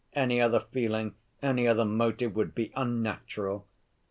Any 0.15 0.41
other 0.41 0.61
feeling, 0.71 1.13
any 1.43 1.67
other 1.67 1.85
motive 1.85 2.35
would 2.35 2.55
be 2.55 2.71
unnatural. 2.75 3.67